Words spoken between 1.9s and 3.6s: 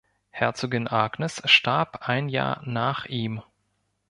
ein Jahr nach ihm.